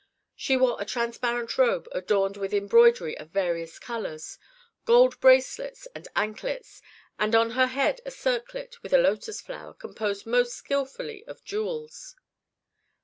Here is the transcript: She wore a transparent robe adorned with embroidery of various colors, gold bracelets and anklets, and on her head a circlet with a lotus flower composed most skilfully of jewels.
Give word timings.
She 0.35 0.57
wore 0.57 0.77
a 0.81 0.85
transparent 0.85 1.59
robe 1.59 1.87
adorned 1.91 2.35
with 2.35 2.55
embroidery 2.55 3.15
of 3.19 3.29
various 3.29 3.77
colors, 3.77 4.39
gold 4.83 5.19
bracelets 5.19 5.87
and 5.93 6.07
anklets, 6.15 6.81
and 7.19 7.35
on 7.35 7.51
her 7.51 7.67
head 7.67 8.01
a 8.03 8.09
circlet 8.09 8.81
with 8.81 8.95
a 8.95 8.97
lotus 8.97 9.41
flower 9.41 9.75
composed 9.75 10.25
most 10.25 10.55
skilfully 10.55 11.23
of 11.25 11.43
jewels. 11.43 12.15